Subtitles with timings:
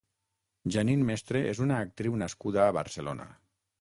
[0.75, 3.29] Jeannine Mestre és una actriu nascuda a Barcelona.